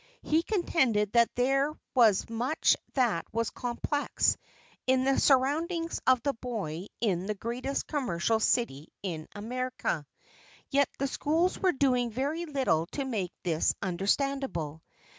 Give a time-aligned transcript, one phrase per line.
[0.23, 4.35] He contended that there was much that was complex
[4.87, 10.07] in the surroundings of the boy in the greatest commercial city in America,
[10.71, 14.81] yet the schools were doing very little to make this understandable.